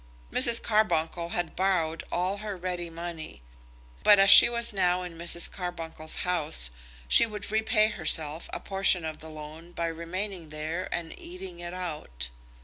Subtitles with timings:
[0.31, 0.59] Mrs.
[0.63, 3.43] Carbuncle had borrowed all her ready money;
[4.01, 5.51] but as she was now in Mrs.
[5.51, 6.71] Carbuncle's house,
[7.07, 11.75] she could repay herself a portion of the loan by remaining there and eating it
[11.75, 12.29] out.